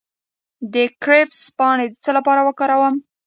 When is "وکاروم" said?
2.47-2.95